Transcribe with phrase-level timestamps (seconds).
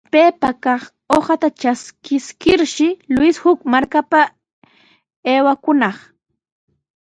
[0.13, 0.83] Paypaq kaq
[1.17, 4.21] uqata traskiskirshi Luis huk markapa
[5.31, 5.97] aywakunaq.